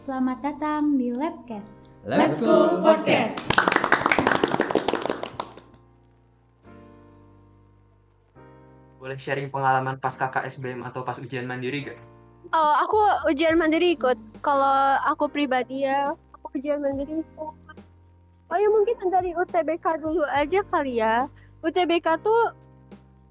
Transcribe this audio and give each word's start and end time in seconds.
Selamat 0.00 0.40
datang 0.40 0.96
di 0.96 1.12
Labscast. 1.12 1.68
Let's 2.08 2.40
Go 2.40 2.80
Podcast. 2.80 3.36
Boleh 8.96 9.20
sharing 9.20 9.52
pengalaman 9.52 10.00
pas 10.00 10.16
kakak 10.16 10.48
SBM 10.48 10.88
atau 10.88 11.04
pas 11.04 11.20
ujian 11.20 11.44
mandiri 11.44 11.92
gak? 11.92 12.00
Oh, 12.48 12.72
aku 12.80 12.96
ujian 13.28 13.60
mandiri 13.60 13.92
ikut. 13.92 14.16
Kalau 14.40 14.96
aku 15.04 15.28
pribadi 15.28 15.84
ya, 15.84 16.16
aku 16.32 16.56
ujian 16.56 16.80
mandiri 16.80 17.20
ikut. 17.20 17.76
Oh 18.48 18.56
ya 18.56 18.68
mungkin 18.72 18.96
dari 19.12 19.36
UTBK 19.36 20.00
dulu 20.00 20.24
aja 20.32 20.64
kali 20.72 21.04
ya. 21.04 21.28
UTBK 21.60 22.24
tuh 22.24 22.56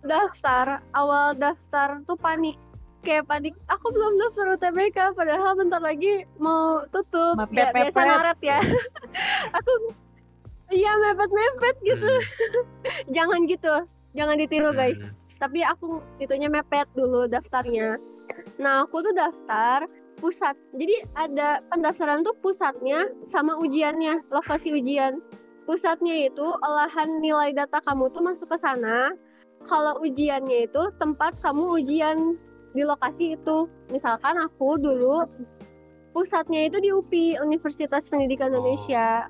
daftar, 0.06 0.86
awal 0.94 1.34
daftar 1.34 2.06
tuh 2.06 2.14
panik. 2.14 2.62
Kayak 3.10 3.26
panik, 3.26 3.58
aku 3.66 3.90
belum 3.90 4.22
daftar 4.22 4.54
UTBK 4.54 5.18
padahal 5.18 5.58
bentar 5.58 5.82
lagi 5.82 6.30
mau 6.38 6.86
tutup. 6.94 7.42
Mepet, 7.42 7.58
Ya, 7.58 7.74
biasa 7.74 7.98
mepet. 8.06 8.14
Maret 8.14 8.40
ya. 8.46 8.60
aku 9.58 9.72
Iya 10.70 10.92
mepet-mepet 10.94 11.76
gitu. 11.82 12.12
Jangan 13.18 13.50
gitu. 13.50 13.74
Jangan 14.14 14.38
ditiru 14.38 14.70
guys 14.78 15.02
Hmm. 15.02 15.18
tapi 15.42 15.66
aku 15.66 16.06
itunya 16.22 16.54
mepet 16.54 16.86
dulu 16.94 17.26
daftarnya. 17.26 17.98
Nah, 18.62 18.86
aku 18.86 19.02
tuh 19.02 19.18
daftar 19.18 19.90
pusat. 20.22 20.54
Jadi 20.78 21.02
ada 21.18 21.66
pendaftaran 21.74 22.22
tuh 22.22 22.38
pusatnya 22.46 23.10
sama 23.26 23.58
ujiannya, 23.58 24.22
lokasi 24.30 24.70
ujian. 24.70 25.18
Pusatnya 25.66 26.30
itu 26.30 26.46
olahan 26.62 27.18
nilai 27.26 27.58
data 27.58 27.82
kamu 27.82 28.14
tuh 28.14 28.22
masuk 28.22 28.54
ke 28.54 28.58
sana. 28.62 29.18
Kalau 29.66 29.98
ujiannya 30.06 30.70
itu 30.70 30.94
tempat 31.02 31.40
kamu 31.42 31.82
ujian 31.82 32.38
di 32.74 32.82
lokasi 32.86 33.36
itu. 33.38 33.66
Misalkan 33.90 34.38
aku 34.38 34.78
dulu 34.78 35.26
pusatnya 36.14 36.68
itu 36.70 36.78
di 36.82 36.90
UPI, 36.94 37.42
Universitas 37.42 38.10
Pendidikan 38.10 38.54
Oh. 38.54 38.62
Indonesia. 38.62 39.30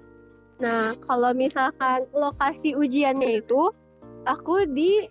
Nah, 0.60 0.96
kalau 1.08 1.32
misalkan 1.32 2.04
lokasi 2.12 2.76
ujiannya 2.76 3.40
itu 3.44 3.72
aku 4.28 4.68
di 4.68 5.08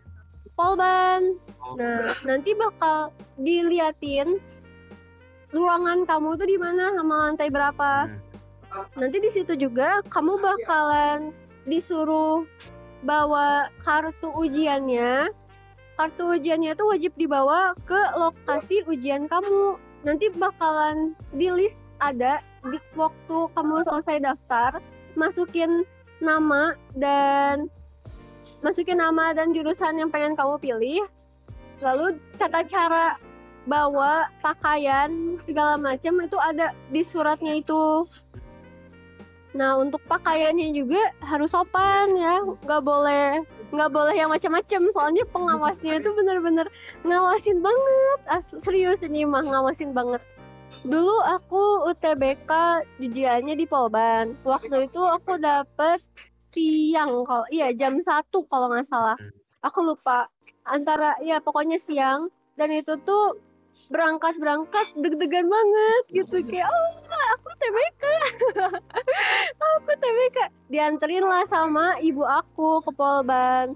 Polban. 0.58 1.38
Oh, 1.62 1.78
Nah, 1.78 2.18
nanti 2.26 2.52
bakal 2.52 3.14
diliatin 3.38 4.42
ruangan 5.54 6.04
kamu 6.04 6.36
tuh 6.36 6.48
di 6.48 6.58
mana 6.60 6.92
sama 6.98 7.30
lantai 7.30 7.48
berapa. 7.48 8.10
hmm. 8.10 9.00
Nanti 9.00 9.16
di 9.22 9.30
situ 9.32 9.56
juga 9.56 10.04
kamu 10.12 10.36
bakalan 10.42 11.32
disuruh 11.64 12.44
bawa 13.06 13.72
kartu 13.80 14.28
ujiannya. 14.36 15.32
Kartu 15.98 16.30
ujiannya 16.30 16.78
itu 16.78 16.84
wajib 16.86 17.12
dibawa 17.18 17.74
ke 17.82 17.98
lokasi 18.14 18.86
ujian 18.86 19.26
kamu. 19.26 19.82
Nanti 20.06 20.30
bakalan 20.30 21.18
di 21.34 21.50
list 21.50 21.90
ada 21.98 22.38
di 22.62 22.78
waktu 22.94 23.50
kamu 23.50 23.82
selesai 23.82 24.22
daftar, 24.22 24.78
masukin 25.18 25.82
nama 26.22 26.78
dan 26.94 27.66
masukin 28.62 29.02
nama 29.02 29.34
dan 29.34 29.50
jurusan 29.50 29.98
yang 29.98 30.06
pengen 30.14 30.38
kamu 30.38 30.54
pilih. 30.62 31.02
Lalu 31.82 32.22
tata 32.38 32.62
cara 32.62 33.18
bawa 33.66 34.30
pakaian 34.38 35.34
segala 35.42 35.74
macam 35.74 36.22
itu 36.22 36.38
ada 36.38 36.78
di 36.94 37.02
suratnya 37.02 37.58
itu. 37.58 38.06
Nah 39.58 39.74
untuk 39.82 39.98
pakaiannya 40.06 40.70
juga 40.78 41.10
harus 41.26 41.50
sopan 41.50 42.14
ya, 42.14 42.38
nggak 42.62 42.82
boleh 42.86 43.42
nggak 43.70 43.90
boleh 43.92 44.14
yang 44.16 44.30
macam-macam. 44.32 44.88
Soalnya 44.92 45.24
pengawasnya 45.28 46.00
itu 46.00 46.10
bener-bener 46.14 46.66
ngawasin 47.04 47.60
banget. 47.60 48.20
As 48.28 48.50
serius 48.64 49.04
ini 49.04 49.24
mah 49.28 49.44
ngawasin 49.44 49.92
banget. 49.92 50.22
Dulu 50.84 51.16
aku 51.24 51.90
UTBK 51.90 52.50
ujiannya 53.02 53.54
di 53.56 53.66
Polban. 53.66 54.36
Waktu 54.44 54.86
itu 54.86 55.00
aku 55.02 55.40
dapet 55.40 55.98
siang 56.38 57.22
kalau 57.28 57.44
iya 57.52 57.74
jam 57.76 58.00
satu 58.00 58.46
kalau 58.48 58.72
nggak 58.72 58.86
salah. 58.86 59.18
Hmm. 59.18 59.32
Aku 59.66 59.82
lupa 59.82 60.30
antara 60.62 61.18
ya 61.24 61.42
pokoknya 61.42 61.82
siang 61.82 62.30
dan 62.54 62.70
itu 62.70 62.94
tuh 63.02 63.38
berangkat 63.88 64.34
berangkat 64.36 64.86
deg-degan 65.00 65.46
banget 65.48 66.02
gitu. 66.12 66.44
Kayak 66.44 66.68
oh 66.68 66.88
aku 67.38 67.50
TBK 67.56 68.02
aku 69.64 69.90
TBK 69.96 70.38
dianterin 70.68 71.24
lah 71.24 71.46
sama 71.48 71.96
ibu 72.02 72.26
aku 72.26 72.84
ke 72.84 72.90
Polban. 72.92 73.72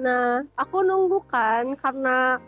Nah 0.00 0.42
aku 0.58 0.82
nunggu 0.82 1.22
kan 1.30 1.78
karena 1.78 2.42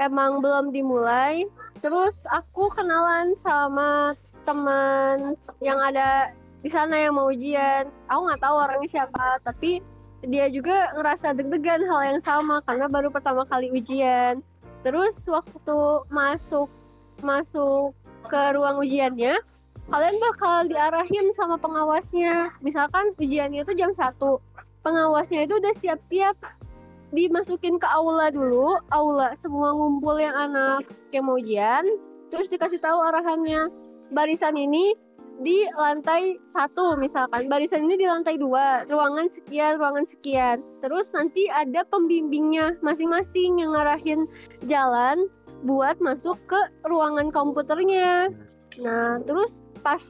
emang 0.00 0.40
belum 0.40 0.72
dimulai. 0.72 1.44
Terus 1.78 2.26
aku 2.34 2.72
kenalan 2.74 3.38
sama 3.38 4.16
teman 4.42 5.38
yang 5.62 5.78
ada 5.78 6.32
di 6.64 6.70
sana 6.72 6.96
yang 6.96 7.14
mau 7.14 7.30
ujian. 7.30 7.92
Aku 8.10 8.20
nggak 8.26 8.42
tahu 8.42 8.56
orangnya 8.56 8.88
siapa 8.88 9.38
tapi 9.44 9.84
dia 10.26 10.50
juga 10.50 10.90
ngerasa 10.98 11.30
deg-degan 11.38 11.86
hal 11.86 12.00
yang 12.02 12.20
sama 12.22 12.58
karena 12.66 12.90
baru 12.90 13.06
pertama 13.14 13.46
kali 13.46 13.70
ujian 13.70 14.42
Terus 14.88 15.20
waktu 15.28 16.08
masuk 16.08 16.72
masuk 17.20 17.92
ke 18.24 18.40
ruang 18.56 18.80
ujiannya, 18.80 19.36
kalian 19.92 20.16
bakal 20.16 20.64
diarahin 20.64 21.28
sama 21.36 21.60
pengawasnya. 21.60 22.56
Misalkan 22.64 23.12
ujiannya 23.20 23.68
itu 23.68 23.76
jam 23.76 23.92
1. 23.92 24.16
Pengawasnya 24.80 25.44
itu 25.44 25.60
udah 25.60 25.74
siap-siap 25.76 26.40
dimasukin 27.12 27.76
ke 27.76 27.84
aula 27.84 28.32
dulu, 28.32 28.80
aula 28.88 29.36
semua 29.36 29.76
ngumpul 29.76 30.16
yang 30.16 30.32
anak 30.32 30.88
yang 31.12 31.28
terus 32.32 32.48
dikasih 32.48 32.80
tahu 32.80 32.96
arahannya. 33.12 33.68
Barisan 34.16 34.56
ini 34.56 34.96
di 35.38 35.70
lantai 35.78 36.34
satu 36.50 36.98
misalkan 36.98 37.46
barisan 37.46 37.86
ini 37.86 38.02
di 38.02 38.06
lantai 38.10 38.34
dua 38.38 38.82
ruangan 38.90 39.30
sekian 39.30 39.78
ruangan 39.78 40.06
sekian. 40.06 40.58
Terus 40.82 41.14
nanti 41.14 41.46
ada 41.46 41.86
pembimbingnya 41.86 42.74
masing-masing 42.82 43.62
yang 43.62 43.74
ngarahin 43.74 44.26
jalan 44.66 45.30
buat 45.62 45.98
masuk 46.02 46.38
ke 46.50 46.60
ruangan 46.86 47.30
komputernya. 47.30 48.34
Nah 48.82 49.22
terus 49.22 49.62
pas 49.82 50.02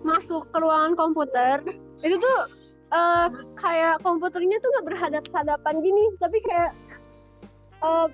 masuk 0.00 0.48
ke 0.48 0.56
ruangan 0.56 0.96
komputer 0.96 1.60
itu 2.00 2.16
tuh 2.16 2.38
eh, 2.94 3.28
kayak 3.58 4.00
komputernya 4.00 4.56
tuh 4.62 4.70
nggak 4.72 4.86
berhadap-hadapan 4.94 5.74
gini 5.82 6.04
tapi 6.22 6.38
kayak 6.46 6.72
eh, 7.82 8.08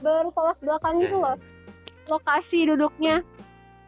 bertolak 0.00 0.56
belakang 0.64 1.04
gitu 1.04 1.20
loh 1.20 1.36
lokasi 2.08 2.64
duduknya 2.66 3.20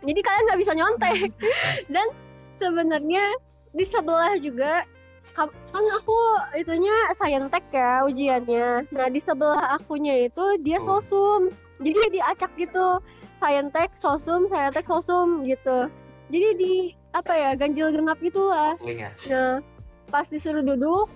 jadi 0.02 0.20
kalian 0.20 0.44
nggak 0.50 0.60
bisa 0.60 0.72
nyontek 0.74 1.30
dan 1.94 2.06
sebenarnya 2.54 3.24
di 3.72 3.84
sebelah 3.88 4.36
juga 4.38 4.84
kan 5.32 5.48
aku 5.96 6.18
itunya 6.60 6.92
saintek 7.16 7.64
ya 7.72 8.04
ujiannya 8.04 8.84
nah 8.92 9.08
di 9.08 9.16
sebelah 9.16 9.80
akunya 9.80 10.28
itu 10.28 10.60
dia 10.60 10.76
Oh. 10.82 11.00
sosum 11.00 11.48
jadi 11.80 11.96
dia 11.96 12.10
diacak 12.20 12.52
gitu 12.60 13.00
saintek 13.32 13.96
sosum 13.96 14.44
saintek 14.44 14.84
sosum 14.84 15.48
gitu 15.48 15.88
jadi 16.28 16.48
di 16.56 16.74
apa 17.12 17.32
ya 17.32 17.50
ganjil 17.56 17.92
genap 17.92 18.20
gitu 18.24 18.48
lah 18.48 18.76
Link 18.80 19.04
ya? 19.04 19.12
Nah, 19.28 19.60
pas 20.08 20.28
disuruh 20.28 20.64
duduk, 20.64 21.08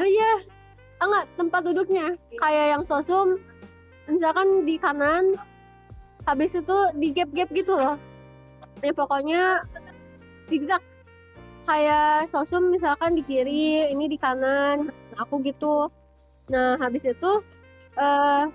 oh 0.00 0.08
iya, 0.08 0.32
ah 1.00 1.06
enggak 1.08 1.26
tempat 1.36 1.60
duduknya 1.68 2.16
kayak 2.40 2.76
yang 2.76 2.84
sosum, 2.84 3.36
misalkan 4.08 4.64
di 4.64 4.80
kanan, 4.80 5.36
habis 6.24 6.56
itu 6.56 6.78
di 6.96 7.12
gap-gap 7.12 7.48
gitu 7.52 7.76
loh. 7.76 8.00
Ya 8.82 8.92
pokoknya 8.92 9.62
zigzag. 10.42 10.82
Kayak 11.62 12.26
sosum 12.26 12.74
misalkan 12.74 13.14
di 13.14 13.22
kiri, 13.22 13.86
ini 13.86 14.10
di 14.10 14.18
kanan, 14.18 14.90
aku 15.14 15.38
gitu. 15.46 15.86
Nah 16.50 16.74
habis 16.82 17.06
itu, 17.06 17.38
eh 17.94 18.50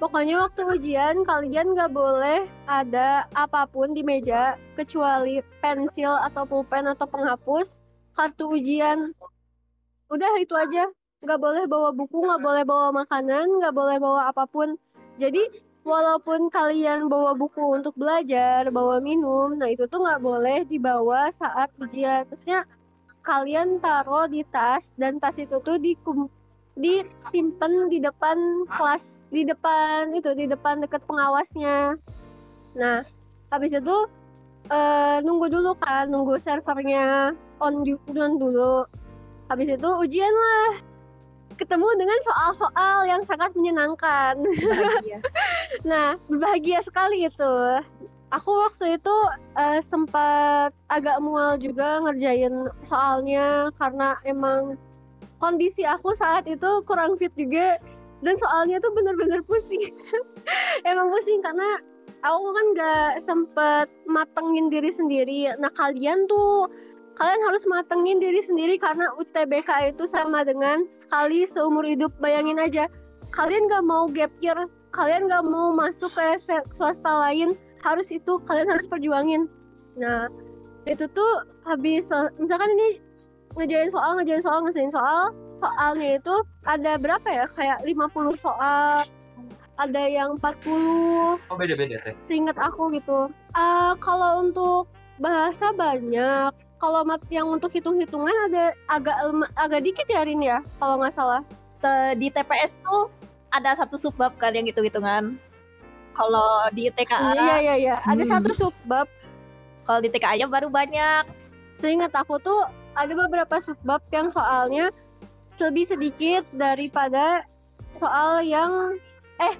pokoknya 0.00 0.48
waktu 0.48 0.64
ujian 0.64 1.20
kalian 1.28 1.76
nggak 1.76 1.92
boleh 1.92 2.48
ada 2.64 3.28
apa 3.36 3.68
pun 3.68 3.92
di 3.92 4.00
meja 4.00 4.56
kecuali 4.72 5.44
pensil 5.60 6.16
atau 6.24 6.48
pulpen 6.48 6.88
atau 6.88 7.04
penghapus 7.04 7.84
kartu 8.16 8.56
ujian. 8.56 9.12
Udah 10.08 10.32
itu 10.40 10.56
aja. 10.56 10.88
Nggak 11.20 11.40
boleh 11.44 11.68
bawa 11.68 11.92
buku 11.92 12.24
nggak 12.24 12.40
boleh 12.40 12.64
bawa 12.64 12.88
makanan 13.04 13.60
nggak 13.60 13.76
boleh 13.76 14.00
bawa 14.00 14.32
apa 14.32 14.48
pun. 14.48 14.80
Jadi 15.20 15.44
walaupun 15.84 16.52
kalian 16.52 17.08
bawa 17.08 17.32
buku 17.32 17.80
untuk 17.80 17.96
belajar 17.96 18.68
bawa 18.68 19.00
minum 19.00 19.56
nah 19.56 19.68
itu 19.68 19.88
tuh 19.88 20.04
nggak 20.04 20.20
boleh 20.20 20.58
dibawa 20.68 21.32
saat 21.32 21.72
ujian. 21.80 22.28
Terusnya 22.28 22.68
kalian 23.24 23.80
taruh 23.80 24.28
di 24.28 24.44
tas 24.48 24.92
dan 24.96 25.20
tas 25.20 25.36
itu 25.36 25.60
tuh 25.60 25.76
dikum 25.76 26.28
disimpan 26.80 27.92
di 27.92 28.00
depan 28.00 28.38
kelas 28.72 29.28
di 29.28 29.44
depan 29.44 30.14
itu 30.16 30.32
di 30.32 30.48
depan 30.48 30.80
deket 30.80 31.04
pengawasnya. 31.04 31.96
Nah 32.76 33.04
habis 33.52 33.72
itu 33.74 33.96
eh, 34.70 35.18
nunggu 35.24 35.52
dulu 35.52 35.76
kan 35.80 36.08
nunggu 36.08 36.40
servernya 36.40 37.36
on, 37.60 37.84
on 37.84 38.32
dulu. 38.36 38.84
Habis 39.50 39.74
itu 39.74 39.88
ujian 39.98 40.30
lah 40.30 40.89
ketemu 41.60 41.88
dengan 42.00 42.18
soal-soal 42.24 43.04
yang 43.04 43.20
sangat 43.28 43.52
menyenangkan. 43.52 44.40
Bahagia. 44.40 45.20
nah 45.90 46.16
berbahagia 46.32 46.80
sekali 46.80 47.28
itu. 47.28 47.54
Aku 48.32 48.50
waktu 48.64 48.96
itu 48.96 49.16
uh, 49.58 49.82
sempat 49.84 50.72
agak 50.88 51.20
mual 51.20 51.60
juga 51.60 52.00
ngerjain 52.00 52.70
soalnya 52.80 53.68
karena 53.76 54.16
emang 54.24 54.80
kondisi 55.42 55.84
aku 55.84 56.14
saat 56.16 56.46
itu 56.46 56.80
kurang 56.86 57.18
fit 57.18 57.34
juga 57.34 57.76
dan 58.24 58.38
soalnya 58.40 58.80
tuh 58.80 58.92
bener-bener 58.96 59.40
pusing. 59.44 59.92
Emang 60.90 61.08
pusing 61.08 61.40
karena 61.40 61.80
aku 62.20 62.52
kan 62.52 62.66
gak 62.76 63.12
sempet 63.24 63.88
matengin 64.04 64.68
diri 64.68 64.92
sendiri. 64.92 65.48
Nah 65.56 65.72
kalian 65.72 66.28
tuh 66.28 66.68
kalian 67.18 67.42
harus 67.46 67.64
matengin 67.66 68.18
diri 68.22 68.40
sendiri 68.40 68.76
karena 68.78 69.10
UTBK 69.18 69.94
itu 69.94 70.04
sama 70.06 70.46
dengan 70.46 70.86
sekali 70.92 71.44
seumur 71.44 71.82
hidup. 71.82 72.12
Bayangin 72.22 72.60
aja 72.60 72.86
kalian 73.30 73.70
gak 73.70 73.86
mau 73.86 74.10
gap 74.10 74.30
year 74.42 74.58
kalian 74.90 75.30
gak 75.30 75.46
mau 75.46 75.70
masuk 75.70 76.10
ke 76.10 76.38
swasta 76.74 77.12
lain 77.30 77.54
harus 77.80 78.10
itu 78.10 78.38
kalian 78.46 78.68
harus 78.68 78.86
perjuangin. 78.90 79.46
Nah 79.96 80.26
itu 80.88 81.06
tuh 81.12 81.44
habis 81.68 82.08
misalkan 82.40 82.70
ini 82.76 82.88
ngejain 83.58 83.90
soal 83.90 84.18
ngejain 84.18 84.42
soal 84.42 84.62
ngejain 84.62 84.92
soal 84.94 85.34
soalnya 85.54 86.18
itu 86.18 86.34
ada 86.66 86.96
berapa 86.98 87.28
ya? 87.28 87.46
Kayak 87.54 87.82
50 87.86 88.36
soal 88.38 89.04
ada 89.80 90.02
yang 90.04 90.36
40 90.38 91.40
oh 91.40 91.56
beda-beda 91.56 91.96
sih. 92.02 92.14
Seingat 92.20 92.56
aku 92.60 92.92
gitu. 92.92 93.32
Uh, 93.56 93.92
kalau 93.98 94.44
untuk 94.44 94.90
bahasa 95.20 95.72
banyak 95.76 96.52
kalau 96.80 97.04
mat 97.04 97.20
yang 97.28 97.46
untuk 97.52 97.68
hitung-hitungan 97.76 98.32
ada 98.48 98.72
agak 98.88 99.16
agak 99.54 99.80
dikit 99.84 100.08
ya 100.08 100.24
Rin 100.24 100.40
ya 100.40 100.64
kalau 100.80 100.96
nggak 100.96 101.12
salah. 101.12 101.44
Di 102.16 102.28
TPS 102.32 102.80
tuh 102.84 103.12
ada 103.52 103.76
satu 103.76 104.00
subbab 104.00 104.32
kan 104.40 104.56
yang 104.56 104.64
hitung-hitungan. 104.64 105.36
Kalau 106.16 106.68
di 106.72 106.88
TKA 106.88 107.36
iya 107.36 107.56
iya 107.60 107.74
iya. 107.76 107.96
Ada 108.08 108.24
hmm. 108.24 108.32
satu 108.32 108.50
subbab. 108.56 109.06
Kalau 109.84 110.00
di 110.00 110.08
TKA 110.08 110.40
nya 110.40 110.48
baru 110.48 110.72
banyak. 110.72 111.28
Seingat 111.76 112.12
aku 112.16 112.40
tuh 112.40 112.64
ada 112.96 113.12
beberapa 113.12 113.60
subbab 113.60 114.00
yang 114.12 114.32
soalnya 114.32 114.92
lebih 115.60 115.84
sedikit 115.84 116.44
daripada 116.56 117.44
soal 117.92 118.40
yang 118.40 118.96
eh 119.40 119.54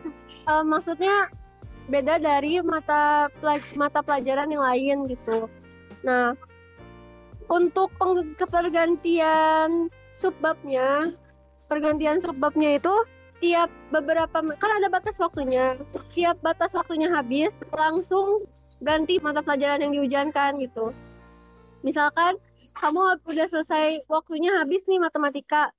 uh, 0.49 0.65
maksudnya 0.65 1.29
beda 1.89 2.21
dari 2.21 2.61
mata 2.65 3.29
pelaj 3.41 3.61
mata 3.77 4.01
pelajaran 4.01 4.49
yang 4.49 4.65
lain 4.65 4.97
gitu. 5.13 5.49
Nah, 6.01 6.33
untuk 7.51 7.91
pergantian 8.39 9.91
subbabnya, 10.15 11.11
pergantian 11.67 12.23
subbabnya 12.23 12.79
itu 12.79 12.95
tiap 13.43 13.67
beberapa 13.91 14.39
kan 14.55 14.71
ada 14.79 14.87
batas 14.87 15.19
waktunya. 15.19 15.75
Tiap 16.15 16.39
batas 16.47 16.79
waktunya 16.79 17.11
habis 17.11 17.67
langsung 17.75 18.47
ganti 18.81 19.19
mata 19.19 19.43
pelajaran 19.43 19.83
yang 19.83 19.93
diujikan 19.93 20.63
gitu. 20.63 20.95
Misalkan 21.83 22.39
kamu 22.79 23.19
udah 23.27 23.47
selesai 23.51 24.07
waktunya 24.07 24.55
habis 24.63 24.87
nih 24.87 25.01
matematika 25.03 25.73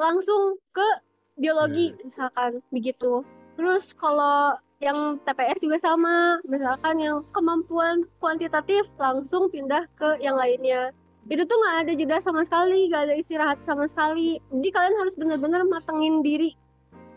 langsung 0.00 0.56
ke 0.72 0.88
biologi 1.36 1.92
hmm. 1.92 2.08
misalkan 2.08 2.64
begitu. 2.72 3.26
Terus 3.58 3.92
kalau 3.98 4.56
yang 4.82 5.20
TPS 5.22 5.62
juga 5.62 5.78
sama 5.78 6.42
misalkan 6.46 6.98
yang 6.98 7.22
kemampuan 7.30 8.02
kuantitatif 8.18 8.82
langsung 8.98 9.46
pindah 9.46 9.86
ke 9.94 10.18
yang 10.18 10.34
lainnya 10.34 10.90
itu 11.30 11.42
tuh 11.46 11.54
nggak 11.54 11.76
ada 11.86 11.92
jeda 11.94 12.16
sama 12.18 12.42
sekali 12.42 12.90
nggak 12.90 13.10
ada 13.10 13.14
istirahat 13.14 13.58
sama 13.62 13.86
sekali 13.86 14.42
jadi 14.50 14.68
kalian 14.74 14.96
harus 14.98 15.14
benar-benar 15.14 15.62
matengin 15.68 16.24
diri 16.24 16.58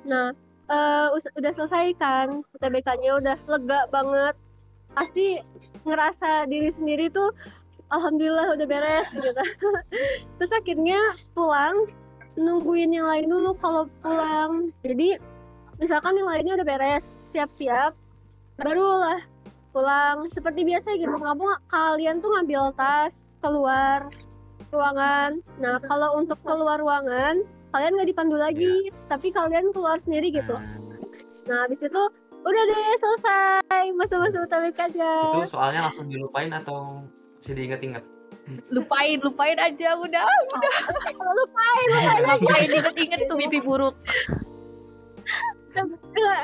Nah, 0.05 0.31
uh, 0.69 1.17
udah 1.17 1.51
selesai 1.51 1.97
kan 1.97 2.45
UTBK-nya 2.55 3.17
udah 3.17 3.37
lega 3.49 3.89
banget. 3.89 4.35
Pasti 4.93 5.41
ngerasa 5.83 6.47
diri 6.47 6.71
sendiri 6.71 7.11
tuh 7.11 7.33
alhamdulillah 7.91 8.55
udah 8.55 8.67
beres 8.69 9.09
gitu. 9.11 9.43
Terus 10.39 10.51
akhirnya 10.53 11.01
pulang 11.33 11.89
nungguin 12.37 12.93
yang 12.93 13.09
lain 13.09 13.27
dulu 13.27 13.57
kalau 13.59 13.89
pulang. 14.05 14.71
Jadi 14.85 15.17
misalkan 15.81 16.15
yang 16.15 16.29
lainnya 16.29 16.53
udah 16.61 16.67
beres, 16.69 17.19
siap-siap, 17.27 17.97
barulah 18.61 19.19
pulang. 19.75 20.31
Seperti 20.31 20.63
biasa 20.63 20.95
gitu. 20.95 21.19
Kamu 21.19 21.43
kalian 21.67 22.23
tuh 22.23 22.31
ngambil 22.31 22.71
tas 22.79 23.35
keluar 23.43 24.07
ruangan. 24.71 25.43
Nah, 25.59 25.83
kalau 25.83 26.15
untuk 26.15 26.39
keluar 26.47 26.79
ruangan 26.79 27.43
kalian 27.75 27.91
nggak 27.99 28.09
dipandu 28.15 28.39
lagi 28.39 28.87
yeah. 28.87 29.07
tapi 29.11 29.35
kalian 29.35 29.75
keluar 29.75 29.99
sendiri 29.99 30.31
gitu. 30.31 30.55
Nah, 30.55 30.79
nah 31.51 31.57
habis 31.67 31.83
itu 31.83 32.01
udah 32.45 32.61
deh 32.71 32.87
selesai 33.01 33.85
masa-masa 33.97 34.37
UTBK 34.45 34.79
aja 34.93 35.13
itu 35.33 35.49
soalnya 35.49 35.89
langsung 35.89 36.05
dilupain 36.07 36.53
atau 36.53 37.03
masih 37.35 37.57
diinget-inget? 37.57 38.05
Lupain 38.71 39.17
lupain 39.19 39.57
aja 39.59 39.97
udah 39.97 40.23
udah. 40.23 40.73
lupain 41.35 41.87
lupain 41.91 42.23
aja. 42.23 42.37
Lupain 42.39 42.69
inget-inget 42.69 43.19
itu 43.27 43.33
mimpi 43.35 43.59
buruk. 43.59 43.97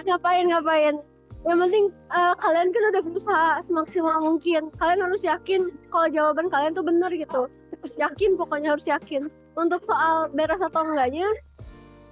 Ngapain 0.04 0.46
ngapain 0.52 1.00
yang 1.42 1.58
penting 1.58 1.86
uh, 2.14 2.38
kalian 2.38 2.70
kan 2.70 2.84
udah 2.94 3.02
berusaha 3.02 3.50
semaksimal 3.66 4.22
mungkin. 4.22 4.70
Kalian 4.78 5.02
harus 5.02 5.26
yakin 5.26 5.74
kalau 5.90 6.08
jawaban 6.14 6.48
kalian 6.54 6.78
tuh 6.78 6.86
benar 6.86 7.10
gitu. 7.10 7.50
Yakin 7.98 8.38
pokoknya 8.38 8.78
harus 8.78 8.86
yakin. 8.86 9.26
Untuk 9.58 9.82
soal 9.84 10.30
beres 10.32 10.62
atau 10.62 10.86
enggaknya 10.86 11.26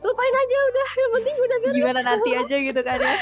lupain 0.01 0.33
aja 0.33 0.57
udah. 0.73 0.89
Yang 0.97 1.11
penting 1.13 1.35
udah 1.37 1.57
beres. 1.61 1.75
Gimana 1.77 1.99
nanti 2.01 2.29
aja 2.33 2.55
gitu 2.57 2.81
kan 2.81 2.97
ya? 2.97 3.15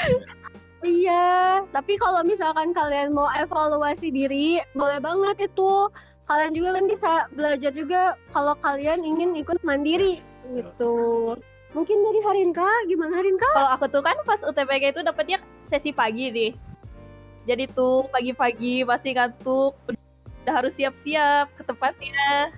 Iya 0.78 1.26
tapi 1.74 1.98
kalau 1.98 2.22
misalkan 2.22 2.70
kalian 2.70 3.10
mau 3.10 3.28
evaluasi 3.36 4.08
diri 4.08 4.62
boleh 4.72 5.02
banget 5.02 5.52
itu. 5.52 5.92
Kalian 6.28 6.52
juga 6.52 6.76
kan 6.76 6.84
bisa 6.84 7.12
belajar 7.32 7.72
juga 7.72 8.00
kalau 8.36 8.52
kalian 8.60 9.00
ingin 9.00 9.32
ikut 9.36 9.60
mandiri 9.64 10.20
gitu. 10.56 11.36
Mungkin 11.76 11.96
dari 12.00 12.20
Harinka 12.24 12.68
gimana 12.88 13.16
Harinka? 13.16 13.48
Kalau 13.52 13.70
aku 13.76 13.86
tuh 13.92 14.00
kan 14.04 14.16
pas 14.24 14.40
UTBK 14.40 14.92
itu 14.96 15.00
dapetnya 15.04 15.40
sesi 15.68 15.92
pagi 15.92 16.32
nih. 16.32 16.52
Jadi 17.48 17.64
tuh 17.72 18.08
pagi-pagi 18.12 18.84
masih 18.84 19.16
ngantuk 19.16 19.72
udah 20.44 20.52
harus 20.52 20.72
siap-siap 20.76 21.48
ke 21.56 21.62
tempatnya. 21.64 22.52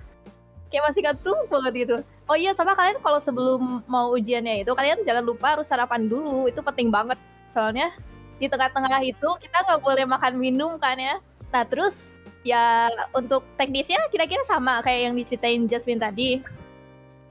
Kayak 0.71 0.83
masih 0.91 1.01
ngantuk 1.03 1.39
banget 1.47 1.73
gitu. 1.87 1.97
Oh 2.27 2.35
iya 2.39 2.55
sama 2.55 2.75
kalian 2.75 2.99
kalau 3.03 3.19
sebelum 3.19 3.83
mau 3.87 4.15
ujiannya 4.15 4.63
itu 4.63 4.71
kalian 4.71 5.03
jangan 5.03 5.23
lupa 5.23 5.59
harus 5.59 5.67
sarapan 5.67 6.07
dulu. 6.07 6.47
Itu 6.47 6.63
penting 6.63 6.91
banget. 6.91 7.19
Soalnya 7.51 7.91
di 8.39 8.47
tengah-tengah 8.47 9.03
itu 9.03 9.29
kita 9.39 9.57
nggak 9.67 9.81
boleh 9.83 10.07
makan 10.07 10.39
minum 10.39 10.79
kan 10.79 10.95
ya. 10.95 11.19
Nah 11.51 11.63
terus 11.67 12.19
ya 12.41 12.89
untuk 13.13 13.45
teknisnya 13.59 14.01
kira-kira 14.09 14.41
sama 14.47 14.81
kayak 14.81 15.11
yang 15.11 15.15
diceritain 15.15 15.67
Jasmine 15.67 16.01
tadi. 16.01 16.29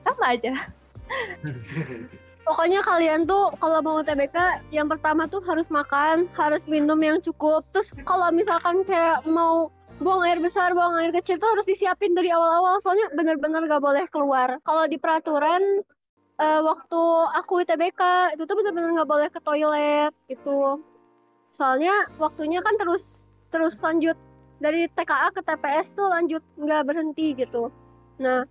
Sama 0.00 0.32
aja 0.32 0.56
Pokoknya 2.50 2.82
kalian 2.82 3.30
tuh 3.30 3.54
kalau 3.62 3.78
mau 3.78 4.02
TBK 4.02 4.66
yang 4.74 4.90
pertama 4.90 5.30
tuh 5.30 5.38
harus 5.46 5.70
makan, 5.70 6.26
harus 6.34 6.66
minum 6.66 6.98
yang 6.98 7.22
cukup. 7.22 7.62
Terus 7.70 7.94
kalau 8.02 8.26
misalkan 8.34 8.82
kayak 8.82 9.22
mau 9.22 9.70
buang 10.02 10.26
air 10.26 10.42
besar, 10.42 10.74
buang 10.74 10.98
air 10.98 11.14
kecil 11.14 11.38
tuh 11.38 11.46
harus 11.46 11.62
disiapin 11.62 12.10
dari 12.10 12.34
awal-awal 12.34 12.82
soalnya 12.82 13.06
bener-bener 13.14 13.70
gak 13.70 13.78
boleh 13.78 14.02
keluar. 14.10 14.58
Kalau 14.66 14.82
di 14.90 14.98
peraturan 14.98 15.62
uh, 16.42 16.60
waktu 16.66 17.02
aku 17.38 17.62
ITBK 17.62 18.34
itu 18.34 18.42
tuh 18.42 18.54
bener-bener 18.58 18.98
gak 18.98 19.10
boleh 19.14 19.28
ke 19.30 19.38
toilet 19.46 20.10
gitu. 20.26 20.82
Soalnya 21.54 22.10
waktunya 22.18 22.66
kan 22.66 22.74
terus 22.82 23.30
terus 23.54 23.78
lanjut 23.78 24.18
dari 24.58 24.90
TKA 24.90 25.30
ke 25.38 25.46
TPS 25.46 25.94
tuh 25.94 26.10
lanjut 26.10 26.42
nggak 26.58 26.82
berhenti 26.82 27.30
gitu. 27.38 27.70
Nah 28.18 28.42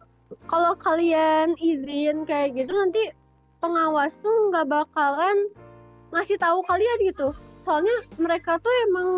kalau 0.48 0.72
kalian 0.80 1.60
izin 1.60 2.24
kayak 2.24 2.56
gitu 2.56 2.72
nanti 2.72 3.19
pengawas 3.60 4.20
tuh 4.20 4.52
nggak 4.52 4.68
bakalan 4.68 5.48
ngasih 6.16 6.40
tahu 6.40 6.64
kalian 6.66 6.98
gitu. 7.06 7.36
Soalnya 7.62 7.94
mereka 8.18 8.58
tuh 8.60 8.74
emang 8.90 9.10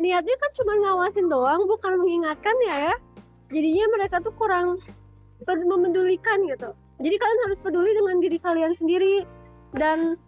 niatnya 0.00 0.32
kan 0.40 0.50
cuma 0.56 0.72
ngawasin 0.80 1.28
doang 1.28 1.66
bukan 1.68 2.00
mengingatkan 2.00 2.56
ya 2.64 2.76
ya. 2.90 2.94
Jadinya 3.50 3.86
mereka 3.98 4.22
tuh 4.22 4.32
kurang 4.38 4.78
memedulikan 5.44 6.46
gitu. 6.46 6.72
Jadi 7.00 7.16
kalian 7.16 7.40
harus 7.48 7.58
peduli 7.58 7.90
dengan 7.92 8.16
diri 8.22 8.38
kalian 8.38 8.72
sendiri. 8.72 9.26
Dan 9.74 10.18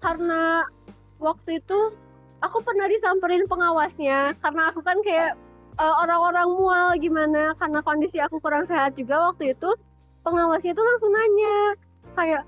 karena 0.00 0.64
waktu 1.20 1.60
itu 1.60 1.92
aku 2.44 2.60
pernah 2.60 2.86
disamperin 2.88 3.48
pengawasnya 3.48 4.36
karena 4.44 4.68
aku 4.68 4.84
kan 4.84 5.00
kayak 5.00 5.32
uh, 5.80 5.94
orang-orang 6.04 6.48
mual 6.52 6.88
gimana 7.00 7.56
karena 7.56 7.80
kondisi 7.80 8.20
aku 8.20 8.36
kurang 8.44 8.68
sehat 8.68 8.92
juga 9.00 9.32
waktu 9.32 9.56
itu 9.56 9.70
pengawasnya 10.20 10.76
tuh 10.76 10.84
langsung 10.84 11.12
nanya 11.12 11.56
kayak 12.12 12.42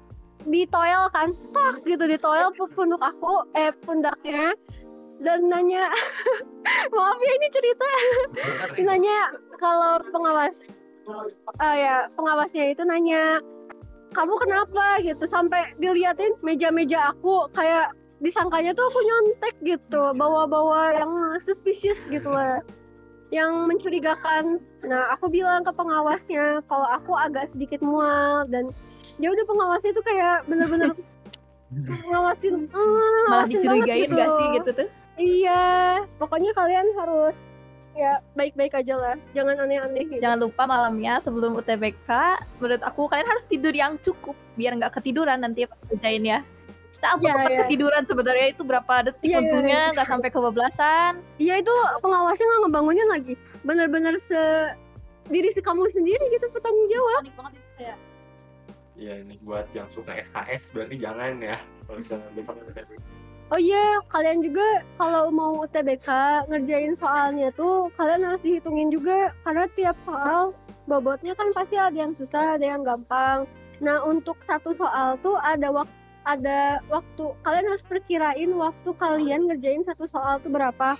di 0.46 0.62
toel 0.70 1.10
kan 1.10 1.34
tok 1.50 1.82
gitu 1.82 2.06
di 2.06 2.18
toel 2.18 2.54
pundak 2.54 3.02
aku 3.02 3.46
eh 3.58 3.74
pundaknya 3.82 4.54
dan 5.20 5.48
nanya 5.48 5.90
maaf 6.96 7.18
ya 7.20 7.32
ini 7.34 7.48
cerita. 7.50 7.90
Nanya 8.84 9.18
kalau 9.56 9.98
pengawas 10.12 10.68
uh, 11.08 11.76
ya 11.76 12.06
pengawasnya 12.14 12.74
itu 12.74 12.82
nanya 12.84 13.40
kamu 14.14 14.34
kenapa? 14.40 15.02
gitu 15.04 15.24
sampai 15.28 15.76
diliatin 15.76 16.32
meja-meja 16.40 17.12
aku 17.12 17.48
kayak 17.52 17.92
disangkanya 18.24 18.72
tuh 18.72 18.88
aku 18.88 19.00
nyontek 19.04 19.54
gitu 19.60 20.16
bawa-bawa 20.16 20.96
yang 20.96 21.12
suspicious 21.44 22.00
gitu 22.08 22.32
lah 22.32 22.64
yang 23.34 23.66
mencurigakan. 23.66 24.62
Nah 24.86 25.12
aku 25.12 25.28
bilang 25.28 25.66
ke 25.66 25.72
pengawasnya 25.74 26.62
kalau 26.70 26.88
aku 26.88 27.12
agak 27.18 27.50
sedikit 27.50 27.82
mual 27.82 28.46
dan 28.48 28.70
ya 29.16 29.28
udah 29.32 29.44
pengawasnya 29.44 29.92
tuh 29.92 30.04
kayak 30.04 30.44
bener-bener 30.44 30.92
ngawasin 32.10 32.70
ah, 32.70 33.26
Malah 33.26 33.46
dicurigain 33.48 34.06
banget 34.06 34.16
gak 34.16 34.28
sih 34.38 34.46
gitu 34.60 34.70
tuh? 34.84 34.88
iya 35.16 35.64
pokoknya 36.20 36.52
kalian 36.52 36.86
harus 36.94 37.36
ya 37.96 38.20
baik-baik 38.36 38.76
aja 38.76 38.94
lah 38.94 39.16
jangan 39.32 39.56
aneh-aneh 39.56 40.04
gitu 40.04 40.20
Jangan 40.20 40.44
lupa 40.44 40.68
malamnya 40.68 41.16
sebelum 41.24 41.56
UTBK, 41.56 42.08
menurut 42.60 42.84
aku 42.84 43.08
kalian 43.08 43.24
harus 43.24 43.48
tidur 43.48 43.72
yang 43.72 43.96
cukup 44.04 44.36
biar 44.52 44.76
nggak 44.76 45.00
ketiduran 45.00 45.40
nanti 45.40 45.64
pas 45.64 45.80
kerjain 45.88 46.20
ya. 46.20 46.44
Nah, 47.00 47.16
aku 47.16 47.24
Iya, 47.24 47.32
sempat 47.32 47.50
iya. 47.52 47.60
ketiduran 47.64 48.02
sebenarnya 48.04 48.46
itu 48.52 48.62
berapa 48.68 48.94
detik 49.00 49.24
Iya, 49.24 49.32
iya, 49.32 49.38
untungnya 49.40 49.80
nggak 49.96 50.08
sampai 50.12 50.28
kebablasan. 50.28 51.12
Iya 51.40 51.54
itu 51.64 51.72
pengawasnya 52.04 52.44
nggak 52.44 52.60
ngebangunin 52.68 53.08
lagi 53.08 53.34
bener-bener 53.64 54.14
se 54.20 54.42
diri 55.32 55.48
si 55.50 55.64
kamu 55.64 55.88
sendiri 55.88 56.20
gitu 56.36 56.52
bertanggung 56.52 56.88
jawab 56.92 57.20
Panik 57.24 57.34
banget 57.40 57.52
itu 57.56 57.70
kayak 57.80 57.96
Ya 58.96 59.20
ini 59.20 59.36
buat 59.44 59.68
yang 59.76 59.92
suka 59.92 60.16
SKS 60.24 60.72
berarti 60.72 60.96
jangan 60.96 61.36
ya. 61.44 61.60
Kalau 61.84 61.98
misalnya 62.00 62.30
besok 62.32 62.56
ada 62.64 62.84
Oh 63.46 63.60
iya, 63.62 64.02
kalian 64.10 64.42
juga 64.42 64.82
kalau 64.98 65.30
mau 65.30 65.62
UTBK 65.62 66.08
ngerjain 66.50 66.98
soalnya 66.98 67.54
tuh 67.54 67.86
kalian 67.94 68.26
harus 68.26 68.42
dihitungin 68.42 68.90
juga 68.90 69.30
karena 69.46 69.70
tiap 69.78 69.94
soal 70.02 70.50
bobotnya 70.90 71.38
kan 71.38 71.54
pasti 71.54 71.78
ada 71.78 71.94
yang 71.94 72.10
susah, 72.10 72.58
ada 72.58 72.66
yang 72.66 72.82
gampang. 72.82 73.46
Nah, 73.78 74.02
untuk 74.02 74.42
satu 74.42 74.74
soal 74.74 75.14
tuh 75.22 75.38
ada 75.38 75.70
waktu 75.70 75.94
ada 76.26 76.82
waktu 76.90 77.24
kalian 77.46 77.70
harus 77.70 77.86
perkirain 77.86 78.50
waktu 78.50 78.90
kalian 78.98 79.46
ngerjain 79.46 79.86
satu 79.86 80.10
soal 80.10 80.42
tuh 80.42 80.50
berapa. 80.50 80.98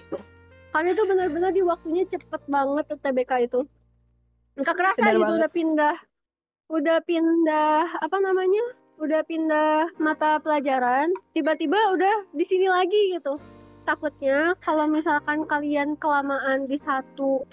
Karena 0.71 0.95
itu 0.95 1.03
benar-benar 1.03 1.51
di 1.51 1.67
waktunya 1.67 2.07
cepet 2.07 2.47
banget 2.47 2.87
UTBK 2.95 3.51
itu. 3.51 3.67
Nggak 4.55 4.77
kerasa 4.79 5.07
gitu 5.11 5.33
udah 5.35 5.51
pindah 5.51 5.97
udah 6.67 6.99
pindah 7.07 8.03
apa 8.03 8.17
namanya? 8.23 8.63
udah 8.97 9.21
pindah 9.29 9.93
mata 10.01 10.41
pelajaran, 10.41 11.13
tiba-tiba 11.37 11.77
udah 11.93 12.25
di 12.33 12.45
sini 12.49 12.65
lagi 12.69 13.13
gitu. 13.13 13.37
Takutnya 13.85 14.57
kalau 14.65 14.89
misalkan 14.89 15.45
kalian 15.47 15.95
kelamaan 16.01 16.65
di 16.67 16.81
satu 16.81 17.45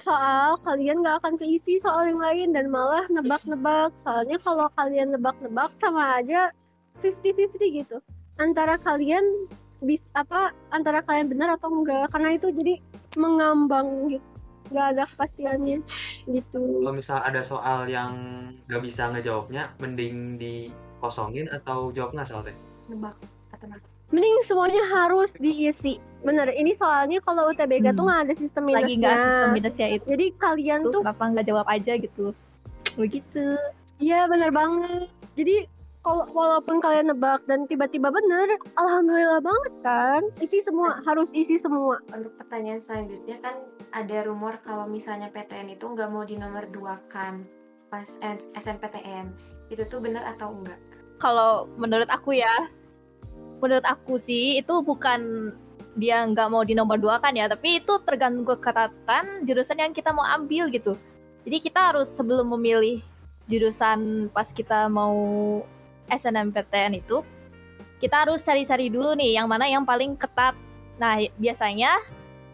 soal, 0.00 0.56
kalian 0.62 1.02
nggak 1.02 1.20
akan 1.20 1.34
keisi 1.36 1.76
soal 1.82 2.08
yang 2.08 2.22
lain 2.22 2.48
dan 2.54 2.70
malah 2.70 3.04
nebak-nebak. 3.10 3.92
Soalnya 4.00 4.38
kalau 4.40 4.70
kalian 4.78 5.12
nebak-nebak 5.12 5.74
sama 5.74 6.22
aja 6.22 6.54
50-50 7.02 7.82
gitu. 7.84 7.98
Antara 8.38 8.80
kalian 8.80 9.50
bis 9.84 10.08
apa 10.16 10.54
antara 10.72 11.04
kalian 11.04 11.28
benar 11.28 11.60
atau 11.60 11.68
enggak 11.68 12.08
karena 12.08 12.40
itu 12.40 12.48
jadi 12.56 12.80
mengambang 13.20 14.08
gitu 14.16 14.33
nggak 14.72 14.86
ada 14.96 15.04
kepastiannya 15.04 15.78
gitu 16.24 16.60
Kalau 16.80 16.92
misal 16.92 17.18
ada 17.20 17.44
soal 17.44 17.84
yang 17.84 18.12
gak 18.64 18.80
bisa 18.80 19.12
ngejawabnya, 19.12 19.68
mending 19.76 20.40
dikosongin 20.40 21.48
atau 21.52 21.92
jawab 21.92 22.16
ngasal 22.16 22.40
teh? 22.40 22.56
Nebak 22.88 23.16
atau 23.52 23.66
nebak. 23.68 23.84
Mending 24.12 24.36
semuanya 24.46 24.84
harus 24.94 25.34
diisi. 25.36 25.98
Bener, 26.22 26.46
ini 26.48 26.72
soalnya 26.72 27.18
kalau 27.20 27.50
UTBK 27.50 27.92
tuh 27.92 28.04
Hmm. 28.04 28.08
nggak 28.08 28.20
ada 28.30 28.34
sistem 28.36 28.64
lagi 28.68 28.94
nggak 28.96 29.10
sistem 29.10 29.48
minusnya. 29.50 29.52
minusnya 29.52 29.86
itu 29.90 30.04
Jadi 30.06 30.26
kalian 30.38 30.80
tuh, 30.88 31.00
kenapa 31.02 31.24
nggak 31.34 31.46
jawab 31.50 31.66
aja 31.66 31.92
gitu. 31.98 32.26
Begitu. 32.94 33.58
iya 33.98 34.26
bener 34.26 34.50
banget. 34.50 35.08
Jadi 35.34 35.66
kalau 36.04 36.28
walaupun 36.36 36.84
kalian 36.84 37.08
nebak 37.08 37.40
dan 37.48 37.64
tiba-tiba 37.64 38.12
bener, 38.12 38.60
alhamdulillah 38.76 39.40
banget 39.40 39.74
kan. 39.80 40.22
Isi 40.36 40.60
semua, 40.60 41.00
harus 41.08 41.32
isi 41.32 41.56
semua. 41.56 41.96
Untuk 42.12 42.36
pertanyaan 42.36 42.84
selanjutnya 42.84 43.40
kan 43.40 43.56
ada 43.96 44.28
rumor 44.28 44.60
kalau 44.60 44.84
misalnya 44.84 45.32
PTN 45.32 45.72
itu 45.72 45.88
nggak 45.88 46.12
mau 46.12 46.28
di 46.28 46.36
nomor 46.36 46.68
dua 46.68 47.00
kan 47.08 47.48
pas 47.88 48.20
eh, 48.20 48.36
SNPTN 48.52 49.32
itu 49.72 49.80
tuh 49.88 50.04
benar 50.04 50.28
atau 50.36 50.52
enggak? 50.52 50.76
Kalau 51.24 51.72
menurut 51.80 52.12
aku 52.12 52.36
ya, 52.36 52.68
menurut 53.64 53.88
aku 53.88 54.20
sih 54.20 54.60
itu 54.60 54.84
bukan 54.84 55.54
dia 55.96 56.20
nggak 56.20 56.52
mau 56.52 56.68
di 56.68 56.76
nomor 56.76 57.00
dua 57.00 57.16
kan 57.16 57.32
ya, 57.32 57.48
tapi 57.48 57.80
itu 57.80 57.96
tergantung 58.04 58.44
keketatan 58.44 59.48
jurusan 59.48 59.80
yang 59.80 59.96
kita 59.96 60.12
mau 60.12 60.28
ambil 60.28 60.68
gitu. 60.68 61.00
Jadi 61.48 61.64
kita 61.64 61.96
harus 61.96 62.12
sebelum 62.12 62.52
memilih 62.52 63.00
jurusan 63.48 64.28
pas 64.32 64.48
kita 64.52 64.88
mau 64.92 65.16
SNMPTN 66.08 67.00
itu, 67.00 67.24
kita 67.98 68.26
harus 68.26 68.44
cari-cari 68.44 68.92
dulu 68.92 69.16
nih 69.16 69.40
yang 69.40 69.48
mana 69.48 69.68
yang 69.68 69.86
paling 69.86 70.18
ketat. 70.18 70.56
Nah 71.00 71.18
biasanya 71.40 71.98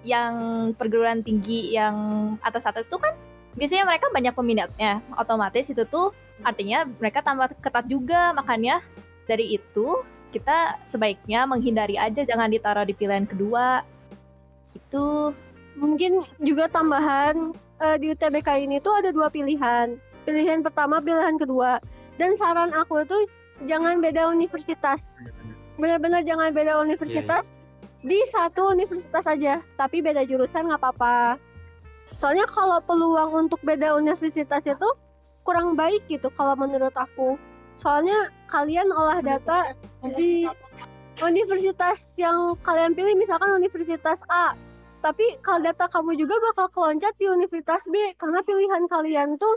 yang 0.01 0.35
perguruan 0.79 1.21
tinggi 1.21 1.77
yang 1.77 1.95
atas-atas 2.41 2.89
itu 2.89 2.97
kan 2.97 3.13
biasanya 3.59 3.85
mereka 3.85 4.07
banyak 4.09 4.33
peminatnya, 4.33 5.05
otomatis 5.19 5.69
itu 5.69 5.85
tuh 5.85 6.15
artinya 6.41 6.89
mereka 6.89 7.21
tambah 7.21 7.53
ketat 7.61 7.85
juga 7.85 8.33
makanya 8.33 8.81
dari 9.29 9.61
itu 9.61 10.01
kita 10.33 10.79
sebaiknya 10.89 11.45
menghindari 11.45 12.01
aja 12.01 12.25
jangan 12.25 12.49
ditaruh 12.49 12.87
di 12.87 12.97
pilihan 12.97 13.29
kedua 13.29 13.85
itu 14.73 15.35
Mungkin 15.81 16.27
juga 16.45 16.69
tambahan 16.69 17.57
eh, 17.81 17.97
di 17.97 18.13
UTBK 18.13 18.69
ini 18.69 18.83
tuh 18.85 19.01
ada 19.01 19.15
dua 19.15 19.33
pilihan. 19.33 19.97
Pilihan 20.29 20.61
pertama, 20.61 21.01
pilihan 21.01 21.41
kedua. 21.41 21.81
Dan 22.21 22.37
saran 22.37 22.75
aku 22.77 23.01
tuh 23.09 23.25
jangan 23.65 24.01
beda 24.01 24.31
universitas. 24.31 25.21
Benar-benar 25.81 26.25
jangan 26.25 26.53
beda 26.53 26.77
universitas 26.81 27.49
di 28.01 28.21
satu 28.33 28.73
universitas 28.73 29.29
aja, 29.29 29.61
tapi 29.77 30.01
beda 30.01 30.25
jurusan 30.25 30.69
nggak 30.69 30.81
apa-apa. 30.81 31.37
Soalnya 32.21 32.45
kalau 32.49 32.81
peluang 32.85 33.49
untuk 33.49 33.61
beda 33.65 33.97
universitas 33.97 34.69
itu 34.69 34.89
kurang 35.45 35.77
baik 35.77 36.05
gitu 36.09 36.29
kalau 36.33 36.53
menurut 36.57 36.93
aku. 36.97 37.41
Soalnya 37.77 38.29
kalian 38.53 38.93
olah 38.93 39.25
data 39.25 39.73
di 40.17 40.45
universitas 41.25 42.17
yang 42.21 42.57
kalian 42.61 42.93
pilih 42.93 43.17
misalkan 43.17 43.57
universitas 43.57 44.21
A, 44.29 44.53
tapi 45.01 45.25
kalau 45.41 45.65
data 45.65 45.89
kamu 45.89 46.13
juga 46.21 46.37
bakal 46.53 46.69
keloncat 46.77 47.17
di 47.17 47.25
universitas 47.25 47.89
B 47.89 47.97
karena 48.21 48.45
pilihan 48.45 48.85
kalian 48.89 49.41
tuh 49.41 49.57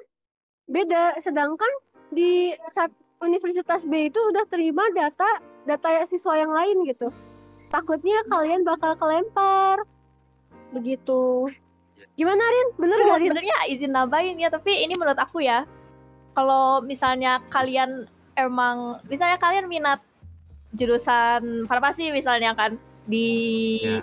beda. 0.72 1.20
Sedangkan 1.20 1.72
di 2.16 2.56
saat 2.72 2.92
universitas 3.24 3.88
B 3.88 4.12
itu 4.12 4.20
udah 4.20 4.44
terima 4.46 4.84
data 4.92 5.26
data 5.64 6.04
siswa 6.04 6.36
yang 6.36 6.52
lain 6.52 6.84
gitu. 6.86 7.08
Takutnya 7.72 8.22
kalian 8.28 8.62
bakal 8.62 8.94
kelempar. 8.94 9.82
Begitu. 10.76 11.50
Gimana 12.14 12.44
Rin? 12.44 12.68
Bener 12.78 13.00
gak 13.02 13.18
Rin? 13.18 13.30
sebenarnya 13.32 13.58
izin 13.72 13.92
nambahin 13.92 14.38
ya 14.38 14.54
tapi 14.54 14.86
ini 14.86 14.94
menurut 14.94 15.18
aku 15.18 15.42
ya 15.42 15.66
kalau 16.34 16.82
misalnya 16.82 17.42
kalian 17.50 18.06
emang 18.34 19.02
misalnya 19.06 19.38
kalian 19.38 19.66
minat 19.66 20.02
jurusan 20.74 21.70
farmasi 21.70 22.10
misalnya 22.10 22.58
kan 22.58 22.78
di 23.06 23.30
Ya. 23.82 24.02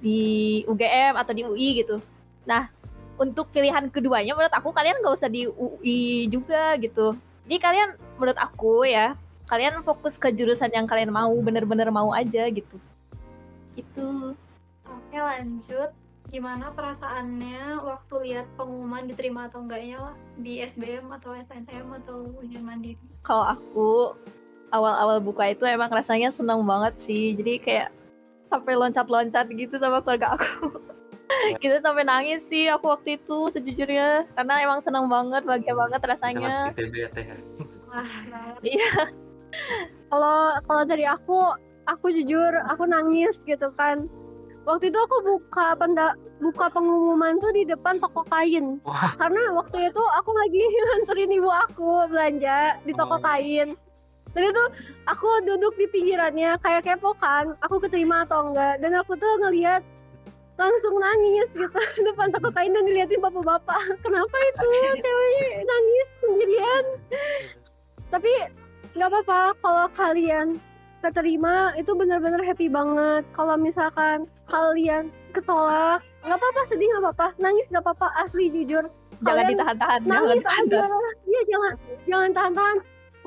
di 0.00 0.20
UGM 0.66 1.14
atau 1.14 1.32
di 1.36 1.44
UI 1.44 1.84
gitu 1.84 2.00
nah 2.42 2.72
untuk 3.20 3.52
pilihan 3.52 3.86
keduanya 3.92 4.32
menurut 4.32 4.50
aku 4.50 4.72
kalian 4.72 4.98
nggak 4.98 5.14
usah 5.14 5.28
di 5.28 5.46
UI 5.46 6.26
juga 6.26 6.74
gitu 6.80 7.12
jadi 7.46 7.56
kalian 7.60 7.88
menurut 8.16 8.38
aku 8.38 8.84
ya 8.84 9.14
kalian 9.48 9.84
fokus 9.84 10.16
ke 10.16 10.32
jurusan 10.32 10.72
yang 10.72 10.88
kalian 10.88 11.12
mau 11.12 11.32
bener-bener 11.42 11.92
mau 11.92 12.12
aja 12.14 12.48
gitu. 12.48 12.76
Itu 13.76 14.32
Oke 14.86 15.18
lanjut. 15.18 15.90
Gimana 16.32 16.72
perasaannya 16.72 17.84
waktu 17.84 18.14
lihat 18.24 18.46
pengumuman 18.56 19.04
diterima 19.04 19.52
atau 19.52 19.60
enggaknya 19.60 20.00
lah 20.00 20.16
di 20.40 20.64
SBM 20.64 21.12
atau 21.12 21.36
SNM 21.36 21.86
atau 22.04 22.24
ujian 22.40 22.64
mandiri? 22.64 22.96
kalau 23.22 23.44
aku 23.44 23.90
awal-awal 24.72 25.20
buka 25.20 25.52
itu 25.52 25.62
emang 25.68 25.92
rasanya 25.92 26.32
senang 26.32 26.64
banget 26.64 26.96
sih. 27.04 27.36
Jadi 27.36 27.60
kayak 27.60 27.88
sampai 28.48 28.72
loncat-loncat 28.72 29.46
gitu 29.52 29.76
sama 29.76 30.00
keluarga 30.00 30.36
aku. 30.40 30.72
Gitu 31.64 31.80
sampai 31.80 32.04
nangis 32.04 32.44
sih 32.48 32.68
aku 32.68 32.92
waktu 32.92 33.16
itu 33.16 33.48
sejujurnya. 33.52 34.28
Karena 34.36 34.54
emang 34.64 34.80
senang 34.84 35.08
banget 35.08 35.44
bahagia 35.44 35.74
banget 35.76 36.00
Bisa 36.00 36.10
rasanya. 36.16 36.48
masuk 36.48 36.76
ITB 36.76 36.94
ya 36.96 37.08
Wah, 37.92 38.08
Kalau 40.08 40.56
kalau 40.64 40.82
dari 40.88 41.04
aku, 41.04 41.52
aku 41.84 42.08
jujur 42.08 42.52
aku 42.72 42.88
nangis 42.88 43.44
gitu 43.44 43.68
kan. 43.76 44.08
Waktu 44.64 44.88
itu 44.88 44.96
aku 44.96 45.16
buka 45.26 45.74
penda, 45.76 46.14
buka 46.40 46.70
pengumuman 46.70 47.36
tuh 47.42 47.52
di 47.52 47.68
depan 47.68 47.98
toko 48.00 48.24
kain. 48.32 48.80
Wah. 48.86 49.12
Karena 49.20 49.52
waktu 49.52 49.92
itu 49.92 50.02
aku 50.16 50.30
lagi 50.32 50.62
nganterin 50.88 51.36
ibu 51.36 51.50
aku 51.50 52.08
belanja 52.08 52.80
di 52.88 52.92
toko 52.96 53.18
Oh. 53.18 53.22
kain. 53.22 53.76
Dan 54.32 54.48
itu 54.48 54.64
aku 55.04 55.28
duduk 55.44 55.76
di 55.76 55.84
pinggirannya 55.92 56.56
kayak 56.64 56.88
kepo 56.88 57.12
kan, 57.20 57.52
aku 57.60 57.76
keterima 57.84 58.24
atau 58.24 58.48
enggak. 58.48 58.80
Dan 58.80 58.96
aku 58.96 59.12
tuh 59.20 59.28
ngeliat 59.44 59.84
langsung 60.56 60.94
nangis 60.96 61.52
gitu 61.52 61.80
depan 62.08 62.32
toko 62.32 62.48
kain 62.54 62.72
dan 62.72 62.88
diliatin 62.88 63.20
bapak-bapak. 63.20 63.76
Kenapa 64.06 64.36
itu 64.56 64.68
cewek 64.96 65.68
nangis 65.68 66.08
sendirian? 66.22 66.84
Tapi 68.12 68.32
nggak 68.92 69.08
apa-apa 69.08 69.56
kalau 69.64 69.86
kalian 69.96 70.60
keterima 71.02 71.74
itu 71.74 71.96
benar-benar 71.96 72.44
happy 72.44 72.68
banget. 72.68 73.24
Kalau 73.34 73.56
misalkan 73.58 74.28
kalian 74.52 75.10
ketolak, 75.32 76.04
nggak 76.22 76.38
apa-apa 76.38 76.60
sedih 76.68 76.86
nggak 76.92 77.02
apa-apa, 77.08 77.28
nangis 77.40 77.72
nggak 77.72 77.82
apa-apa, 77.82 78.12
asli 78.20 78.52
jujur. 78.52 78.86
Jangan 79.22 79.48
Kalian 79.48 79.50
ditahan-tahan, 79.54 80.00
nangis 80.06 80.44
aja. 80.46 80.80
Iya 81.26 81.42
jangan 81.48 81.72
jangan 82.06 82.30
tahan-tahan. 82.36 82.78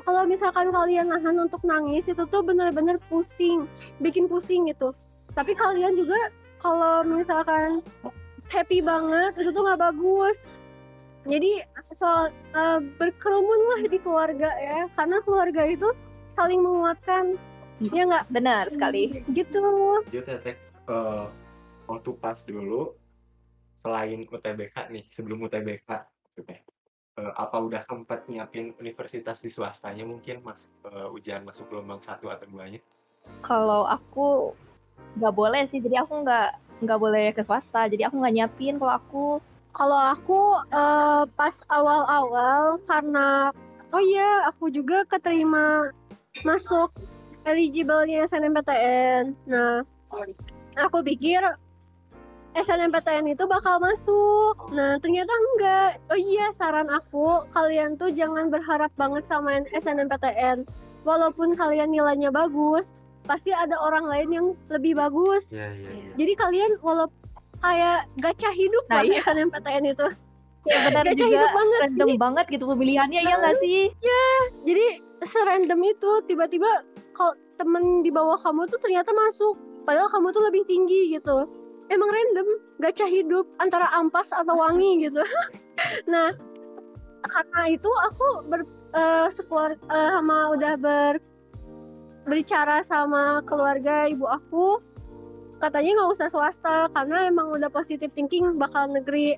Kalau 0.06 0.22
misalkan 0.22 0.70
kalian 0.70 1.10
nahan 1.10 1.36
untuk 1.42 1.60
nangis 1.66 2.06
itu 2.06 2.22
tuh 2.30 2.46
benar-benar 2.46 3.02
pusing, 3.10 3.66
bikin 3.98 4.30
pusing 4.30 4.70
gitu. 4.70 4.94
Tapi 5.34 5.52
kalian 5.58 5.98
juga 5.98 6.30
kalau 6.62 7.02
misalkan 7.02 7.82
happy 8.46 8.78
banget 8.78 9.34
itu 9.34 9.50
tuh 9.50 9.66
nggak 9.66 9.82
bagus. 9.82 10.54
Jadi 11.26 11.58
soal 11.94 12.32
eh, 12.32 12.80
berkerumun 12.98 13.60
lah 13.74 13.80
di 13.86 13.98
keluarga 14.00 14.50
ya, 14.58 14.90
karena 14.94 15.22
keluarga 15.22 15.62
itu 15.66 15.88
saling 16.32 16.62
menguatkan. 16.62 17.38
Ya 17.78 18.08
nggak? 18.08 18.32
Benar 18.32 18.72
sekali. 18.72 19.20
Gitu. 19.30 19.60
Dia 20.08 20.22
teteh 20.24 20.56
eh, 20.88 21.26
waktu 21.86 22.10
pas 22.18 22.40
dulu 22.42 22.94
selain 23.78 24.24
UTBK 24.26 24.76
nih 24.90 25.04
sebelum 25.14 25.46
UTBK 25.46 25.86
gitu 26.32 26.40
teh 26.42 26.58
eh, 27.20 27.32
apa 27.38 27.56
udah 27.60 27.84
sempat 27.86 28.26
nyiapin 28.26 28.74
universitas 28.82 29.38
di 29.38 29.52
swastanya 29.52 30.02
mungkin 30.02 30.42
mas 30.42 30.66
eh, 30.90 31.08
ujian 31.14 31.46
masuk 31.46 31.70
gelombang 31.70 32.02
satu 32.02 32.32
atau 32.32 32.48
duanya 32.50 32.82
Kalau 33.42 33.86
aku 33.86 34.54
nggak 35.18 35.34
boleh 35.34 35.62
sih, 35.66 35.82
jadi 35.82 36.06
aku 36.06 36.22
nggak 36.22 36.48
nggak 36.86 37.00
boleh 37.00 37.26
ke 37.34 37.42
swasta. 37.42 37.90
Jadi 37.90 38.06
aku 38.06 38.22
nggak 38.22 38.34
nyiapin 38.38 38.78
kalau 38.78 38.94
aku 38.94 39.24
Kalau 39.76 40.00
aku 40.16 40.40
eh, 40.72 41.22
pas 41.36 41.54
awal-awal 41.68 42.80
karena 42.88 43.52
oh 43.92 44.00
iya 44.00 44.48
aku 44.48 44.72
juga 44.72 45.04
keterima 45.04 45.92
masuk 46.48 46.96
eligible-nya 47.44 48.24
SNMPTN. 48.24 49.36
Nah, 49.46 49.84
aku 50.80 51.04
pikir 51.04 51.44
SNMPTN 52.56 53.28
itu 53.36 53.44
bakal 53.44 53.76
masuk. 53.78 54.72
Nah, 54.72 54.96
ternyata 54.96 55.28
enggak. 55.28 55.90
Oh 56.08 56.16
iya, 56.16 56.48
saran 56.56 56.88
aku 56.88 57.44
kalian 57.52 58.00
tuh 58.00 58.08
jangan 58.16 58.48
berharap 58.48 58.88
banget 58.96 59.28
sama 59.28 59.60
SNMPTN. 59.76 60.64
Walaupun 61.04 61.52
kalian 61.54 61.92
nilainya 61.92 62.32
bagus, 62.32 62.96
pasti 63.28 63.52
ada 63.52 63.76
orang 63.76 64.08
lain 64.08 64.28
yang 64.32 64.46
lebih 64.72 64.96
bagus. 64.96 65.52
Iya, 65.52 65.68
iya, 65.76 65.90
iya. 66.00 66.10
Jadi 66.16 66.32
kalian 66.34 66.72
walaupun 66.80 67.15
kayak 67.58 67.98
gacha 68.18 68.50
hidup 68.50 68.84
Nah, 68.86 69.02
iya. 69.02 69.20
SNMPTN 69.20 69.84
itu. 69.88 70.06
ya 70.66 70.82
benar 70.82 71.06
Gacha 71.06 71.14
juga 71.16 71.30
hidup 71.38 71.50
banget. 71.54 71.78
random 71.80 72.10
banget 72.18 72.46
gitu 72.50 72.64
pemilihannya 72.66 73.20
ya 73.22 73.34
nggak 73.38 73.56
sih? 73.60 73.86
Jadi 74.66 74.86
serandom 75.22 75.78
itu 75.80 76.10
tiba-tiba 76.26 76.66
kalau 77.12 77.32
temen 77.54 78.02
di 78.02 78.10
bawah 78.10 78.34
kamu 78.36 78.66
tuh 78.66 78.78
ternyata 78.78 79.14
masuk. 79.14 79.54
Padahal 79.86 80.10
kamu 80.10 80.34
tuh 80.34 80.42
lebih 80.42 80.66
tinggi 80.66 81.14
gitu. 81.14 81.46
Emang 81.86 82.10
random, 82.10 82.48
gacha 82.82 83.06
hidup 83.06 83.46
antara 83.56 83.86
ampas 83.94 84.26
atau 84.28 84.58
wangi 84.58 84.98
gitu. 85.06 85.22
nah, 86.10 86.34
karena 87.22 87.62
itu 87.70 87.90
aku 88.02 88.26
ber, 88.44 88.66
eh, 88.90 89.26
sekeluar- 89.30 89.78
eh, 89.78 90.10
sama 90.18 90.50
udah 90.50 90.74
ber 90.76 91.14
berbicara 92.26 92.82
sama 92.82 93.38
keluarga 93.46 94.10
ibu 94.10 94.26
aku 94.26 94.82
katanya 95.58 95.90
nggak 95.96 96.12
usah 96.16 96.28
swasta 96.28 96.76
karena 96.92 97.28
emang 97.28 97.52
udah 97.52 97.70
positive 97.72 98.12
thinking 98.12 98.56
bakal 98.60 98.86
negeri 98.88 99.36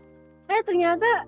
eh 0.48 0.60
ternyata 0.66 1.26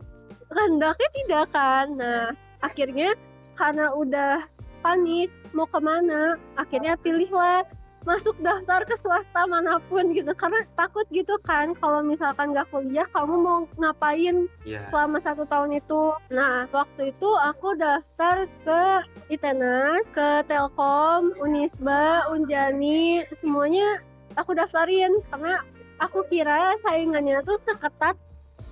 kehendaknya 0.50 1.08
tidak 1.14 1.44
kan 1.54 1.86
nah 1.94 2.26
akhirnya 2.64 3.14
karena 3.54 3.92
udah 3.92 4.44
panik 4.80 5.28
mau 5.52 5.68
ke 5.68 5.78
mana 5.78 6.40
akhirnya 6.56 6.96
pilihlah 6.98 7.62
masuk 8.08 8.32
daftar 8.40 8.80
ke 8.88 8.96
swasta 8.96 9.44
mana 9.44 9.76
pun 9.92 10.16
gitu 10.16 10.32
karena 10.32 10.64
takut 10.72 11.04
gitu 11.12 11.36
kan 11.44 11.76
kalau 11.76 12.00
misalkan 12.00 12.56
nggak 12.56 12.64
kuliah 12.72 13.04
kamu 13.12 13.34
mau 13.36 13.58
ngapain 13.76 14.48
Iya. 14.64 14.88
selama 14.88 15.20
satu 15.20 15.44
tahun 15.44 15.76
itu. 15.76 16.16
Nah, 16.32 16.64
waktu 16.72 17.12
itu 17.12 17.28
aku 17.44 17.76
daftar 17.76 18.48
ke 18.64 18.82
ITENAS, 19.28 20.08
ke 20.16 20.44
Telkom, 20.48 21.36
Unisba, 21.44 22.24
Unjani, 22.32 23.24
semuanya 23.36 24.00
aku 24.38 24.54
daftarin 24.54 25.14
karena 25.30 25.62
aku 26.02 26.26
kira 26.30 26.76
saingannya 26.84 27.42
tuh 27.42 27.58
seketat 27.66 28.14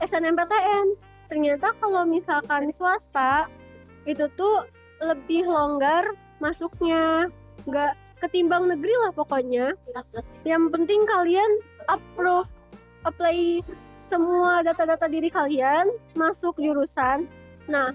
SNMPTN. 0.03 0.95
Ternyata 1.29 1.77
kalau 1.83 2.09
misalkan 2.09 2.73
swasta 2.73 3.51
itu 4.09 4.25
tuh 4.39 4.65
lebih 5.05 5.45
longgar 5.45 6.17
masuknya, 6.41 7.29
nggak 7.69 7.93
ketimbang 8.25 8.71
negeri 8.71 8.95
lah 9.07 9.13
pokoknya. 9.15 9.77
Yang 10.43 10.65
penting 10.73 11.05
kalian 11.07 11.51
approve, 11.87 12.49
apply 13.05 13.63
semua 14.09 14.65
data-data 14.65 15.07
diri 15.07 15.29
kalian 15.29 15.93
masuk 16.17 16.57
jurusan. 16.57 17.29
Nah, 17.69 17.93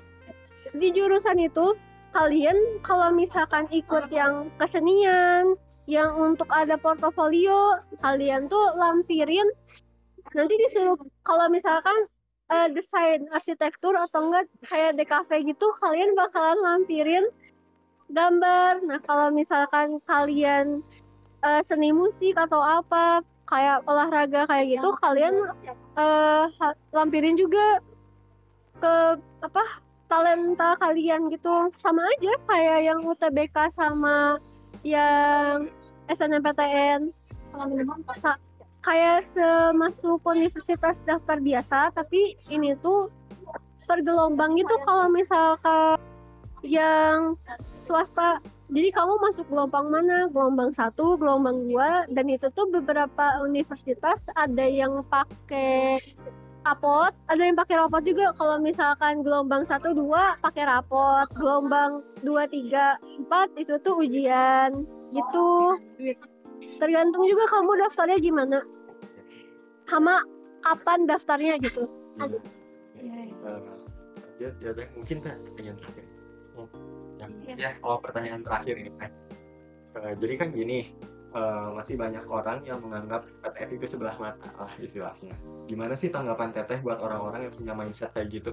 di 0.78 0.94
jurusan 0.94 1.42
itu 1.42 1.74
kalian 2.14 2.56
kalau 2.86 3.10
misalkan 3.10 3.66
ikut 3.74 4.08
yang 4.14 4.54
kesenian, 4.62 5.58
yang 5.86 6.16
untuk 6.16 6.48
ada 6.48 6.80
portofolio, 6.80 7.80
kalian 8.00 8.48
tuh 8.48 8.72
lampirin 8.80 9.48
nanti 10.32 10.56
disuruh 10.56 10.96
kalau 11.28 11.52
misalkan 11.52 12.08
eh, 12.48 12.72
desain 12.72 13.28
arsitektur 13.36 13.92
atau 14.00 14.32
enggak 14.32 14.48
kayak 14.64 14.96
DKV 14.96 15.30
gitu, 15.52 15.68
kalian 15.84 16.16
bakalan 16.16 16.60
lampirin 16.64 17.26
gambar. 18.08 18.80
Nah, 18.88 19.00
kalau 19.04 19.28
misalkan 19.36 20.00
kalian 20.08 20.80
eh, 21.44 21.62
seni 21.68 21.92
musik 21.92 22.40
atau 22.40 22.64
apa 22.64 23.20
kayak 23.52 23.84
olahraga 23.84 24.48
kayak 24.48 24.80
gitu, 24.80 24.96
kalian 25.04 25.36
eh 26.00 26.46
ha- 26.48 26.80
lampirin 26.96 27.36
juga 27.36 27.84
ke 28.80 29.20
apa 29.44 29.64
talenta 30.08 30.76
kalian 30.80 31.28
gitu 31.34 31.72
sama 31.82 32.06
aja 32.18 32.34
kayak 32.48 32.80
yang 32.86 33.00
UTBK 33.04 33.72
sama 33.74 34.38
yang 34.84 35.72
SNMPTN 36.12 37.12
kayak 38.84 39.24
semasuk 39.32 40.20
universitas 40.28 41.00
daftar 41.08 41.40
biasa 41.40 41.96
tapi 41.96 42.36
ini 42.52 42.76
tuh 42.84 43.08
per 43.88 44.04
gelombang 44.04 44.56
gitu 44.60 44.76
kalau 44.88 45.08
misalkan 45.12 46.00
yang 46.64 47.36
swasta. 47.84 48.40
Jadi 48.74 48.90
kamu 48.90 49.20
masuk 49.22 49.46
gelombang 49.52 49.92
mana? 49.92 50.32
Gelombang 50.32 50.72
satu 50.74 51.20
gelombang 51.20 51.68
dua 51.68 52.08
dan 52.10 52.26
itu 52.32 52.48
tuh 52.56 52.72
beberapa 52.72 53.44
universitas 53.44 54.24
ada 54.34 54.66
yang 54.66 55.04
pakai 55.12 56.00
rapot. 56.64 57.12
Ada 57.28 57.42
yang 57.44 57.58
pakai 57.60 57.76
rapot 57.80 58.04
juga. 58.04 58.32
Kalau 58.36 58.58
misalkan 58.60 59.22
gelombang 59.22 59.64
satu 59.68 59.92
dua 59.94 60.40
pakai 60.40 60.64
rapot. 60.66 61.28
Gelombang 61.36 62.04
dua 62.24 62.48
tiga 62.48 62.98
empat 63.20 63.52
itu 63.60 63.76
tuh 63.84 64.00
ujian. 64.00 64.88
Gitu. 65.12 65.50
Tergantung 66.80 67.28
juga 67.28 67.44
kamu 67.52 67.72
daftarnya 67.88 68.18
gimana. 68.20 68.60
Sama 69.92 70.24
kapan 70.64 71.06
daftarnya 71.06 71.60
gitu. 71.60 71.84
Ya, 74.42 74.50
ya 74.60 74.72
Teh, 74.74 74.88
mungkin 74.98 75.18
teh 75.22 75.36
pertanyaan 75.54 75.78
terakhir. 75.78 76.06
Oh, 76.58 76.68
Ya. 77.56 77.72
oh 77.82 77.98
pertanyaan 78.04 78.44
terakhir 78.44 78.76
ini 78.76 78.92
Eh, 79.94 80.14
jadi 80.18 80.34
kan 80.42 80.50
gini 80.52 80.90
eh, 81.34 81.68
masih 81.74 81.96
banyak 81.98 82.26
orang 82.30 82.62
yang 82.64 82.80
menganggap 82.80 83.26
PTN 83.42 83.70
itu 83.82 83.86
sebelah 83.98 84.16
mata 84.22 84.50
lah 84.56 84.74
istilahnya 84.80 85.34
gimana 85.68 85.98
sih 85.98 86.14
tanggapan 86.14 86.54
teteh 86.54 86.80
buat 86.86 87.02
orang-orang 87.02 87.50
yang 87.50 87.54
punya 87.54 87.74
mindset 87.74 88.14
kayak 88.14 88.30
gitu 88.32 88.52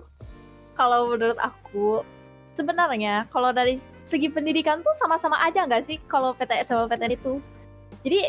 Kalau 0.78 1.12
menurut 1.12 1.36
aku 1.36 2.06
sebenarnya 2.54 3.28
kalau 3.28 3.52
dari 3.52 3.78
segi 4.10 4.26
pendidikan 4.26 4.82
tuh 4.82 4.90
sama-sama 4.98 5.38
aja 5.46 5.62
nggak 5.62 5.86
sih 5.86 5.96
kalau 6.10 6.34
PTS 6.34 6.74
sama 6.74 6.90
PTN 6.90 7.14
itu. 7.14 7.38
Jadi 8.02 8.20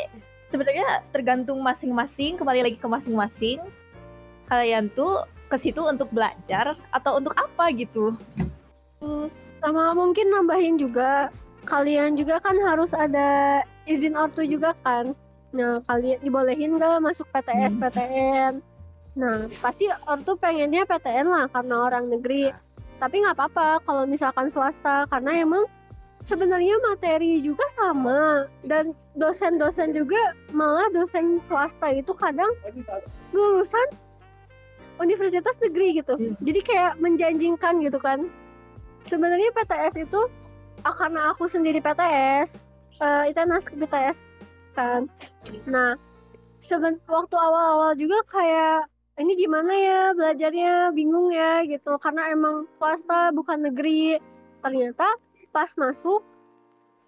sebenarnya 0.54 1.02
tergantung 1.10 1.58
masing-masing 1.66 2.38
kembali 2.38 2.62
lagi 2.70 2.78
ke 2.78 2.88
masing-masing. 2.88 3.60
Kalian 4.46 4.94
tuh 4.94 5.26
ke 5.50 5.58
situ 5.58 5.82
untuk 5.82 6.14
belajar 6.14 6.78
atau 6.94 7.18
untuk 7.18 7.34
apa 7.36 7.74
gitu. 7.74 8.16
sama 9.62 9.94
mungkin 9.94 10.34
nambahin 10.34 10.78
juga 10.78 11.30
kalian 11.70 12.18
juga 12.18 12.42
kan 12.42 12.58
harus 12.66 12.98
ada 12.98 13.62
izin 13.86 14.17
ortu 14.17 14.46
juga 14.46 14.78
kan. 14.86 15.13
Nah 15.52 15.84
kalian 15.86 16.20
dibolehin 16.24 16.78
nggak 16.78 17.02
masuk 17.04 17.28
PTS 17.34 17.76
PTN 17.78 18.62
nah 19.12 19.44
pasti 19.60 19.91
ortu 20.08 20.39
pengennya 20.39 20.88
PTN 20.88 21.28
lah 21.28 21.46
karena 21.52 21.76
orang 21.91 22.08
negeri. 22.08 22.56
Tapi 23.02 23.15
nggak 23.26 23.36
apa-apa 23.36 23.84
kalau 23.84 24.08
misalkan 24.08 24.48
swasta 24.48 25.04
karena 25.12 25.44
emang 25.44 25.67
sebenarnya 26.24 26.78
materi 26.86 27.44
juga 27.44 27.65
sama. 27.76 28.48
Dan 28.63 28.96
dosen-dosen 29.20 29.91
juga 29.91 30.32
malah 30.56 30.88
dosen 30.96 31.44
swasta 31.44 31.91
itu 31.91 32.15
kadang 32.15 32.56
lulusan 33.36 33.88
universitas 35.02 35.60
negeri 35.60 36.00
gitu. 36.00 36.15
Jadi 36.39 36.60
kayak 36.63 36.96
menjanjikan 37.02 37.84
gitu 37.84 38.00
kan. 38.00 38.32
Sebenarnya 39.10 39.50
PTS 39.58 40.08
itu 40.08 40.30
ah, 40.88 40.96
karena 40.96 41.34
aku 41.34 41.50
sendiri 41.50 41.84
PTS 41.84 42.63
eh 43.02 43.24
ITENAS 43.34 43.66
ke 43.66 43.76
BTS 43.82 44.22
kan. 44.78 45.10
Nah, 45.66 45.98
seben 46.62 47.02
waktu 47.10 47.36
awal-awal 47.36 47.98
juga 47.98 48.22
kayak 48.30 48.88
ini 49.20 49.36
gimana 49.36 49.74
ya 49.74 50.02
belajarnya 50.16 50.96
bingung 50.96 51.34
ya 51.34 51.66
gitu 51.68 51.98
karena 52.00 52.32
emang 52.32 52.70
swasta 52.78 53.34
bukan 53.34 53.66
negeri. 53.68 54.22
Ternyata 54.62 55.18
pas 55.50 55.74
masuk 55.76 56.22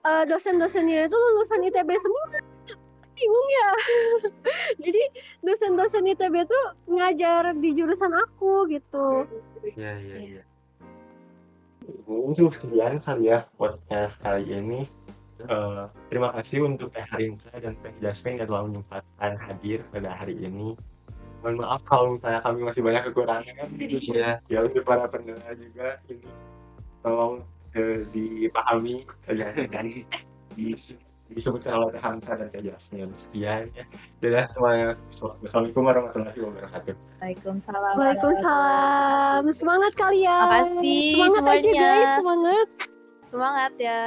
eh, 0.04 0.26
dosen-dosennya 0.28 1.08
itu 1.08 1.16
lulusan 1.16 1.64
ITB 1.70 1.90
semua. 2.02 2.26
Bingung 3.18 3.50
ya. 3.54 3.70
Jadi 4.84 5.04
dosen-dosen 5.46 6.10
ITB 6.18 6.50
tuh 6.50 6.66
ngajar 6.90 7.54
di 7.54 7.70
jurusan 7.78 8.10
aku 8.10 8.66
gitu. 8.74 9.30
Iya, 9.78 9.94
iya, 10.02 10.18
iya. 10.18 10.44
Untuk 12.10 12.56
sekian 12.58 12.98
kali 13.00 13.30
ya 13.30 13.46
podcast 13.56 14.18
kali 14.26 14.50
ini. 14.50 14.90
Eh, 15.44 15.84
terima 16.08 16.32
kasih 16.40 16.64
untuk 16.64 16.96
Teh 16.96 17.04
Harinka 17.04 17.52
dan 17.60 17.76
Teh 17.84 17.92
Jasmine 18.00 18.40
yang 18.40 18.48
telah 18.48 18.64
menyempatkan 18.64 19.32
hadir 19.44 19.84
pada 19.92 20.16
hari 20.16 20.40
ini. 20.40 20.72
Mohon 21.44 21.56
maaf 21.60 21.82
kalau 21.84 22.16
misalnya 22.16 22.40
kami 22.40 22.60
masih 22.64 22.82
banyak 22.82 23.04
kekurangan. 23.12 23.68
Iya. 23.76 24.40
Ya 24.48 24.60
untuk 24.64 24.84
para 24.88 25.04
pendengar 25.12 25.52
juga 25.60 26.00
ini 26.08 26.24
tolong 27.04 27.44
eh, 27.76 28.08
dipahami 28.16 29.04
dan 29.68 30.08
dis- 30.56 30.96
disebutkan 31.28 31.76
oleh 31.76 31.92
Teh 31.92 32.00
Hamka 32.00 32.40
dan 32.40 32.48
Teh 32.48 32.64
Jasmine. 32.64 33.12
Sekian 33.12 33.68
ya. 33.76 33.84
Dadah 34.24 34.48
semuanya. 34.48 34.88
Wassalamualaikum 35.44 35.84
warahmatullahi 35.84 36.40
wabarakatuh. 36.40 36.96
Waalaikumsalam. 37.20 37.94
Waalaikumsalam. 38.00 39.42
Semangat 39.52 39.92
kalian. 40.00 40.40
Makasih 40.48 41.20
Semangat 41.20 41.44
aja 41.44 41.60
semuanya. 41.60 41.84
guys, 41.84 42.10
semangat. 42.16 42.68
Semangat 43.28 43.74
ya. 43.76 44.02